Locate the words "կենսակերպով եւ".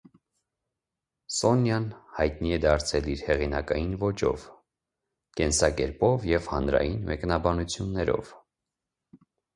5.43-6.49